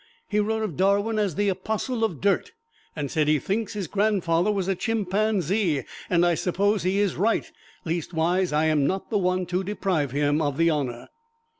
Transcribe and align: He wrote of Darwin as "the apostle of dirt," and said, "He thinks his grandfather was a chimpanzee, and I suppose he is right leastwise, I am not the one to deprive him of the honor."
He 0.27 0.39
wrote 0.39 0.63
of 0.63 0.75
Darwin 0.75 1.19
as 1.19 1.35
"the 1.35 1.49
apostle 1.49 2.03
of 2.03 2.21
dirt," 2.21 2.53
and 2.95 3.11
said, 3.11 3.27
"He 3.27 3.37
thinks 3.37 3.73
his 3.73 3.85
grandfather 3.85 4.51
was 4.51 4.67
a 4.67 4.73
chimpanzee, 4.73 5.83
and 6.09 6.25
I 6.25 6.33
suppose 6.33 6.81
he 6.81 6.97
is 6.97 7.15
right 7.17 7.45
leastwise, 7.85 8.51
I 8.51 8.65
am 8.65 8.87
not 8.87 9.11
the 9.11 9.19
one 9.19 9.45
to 9.45 9.63
deprive 9.63 10.09
him 10.09 10.41
of 10.41 10.57
the 10.57 10.71
honor." 10.71 11.09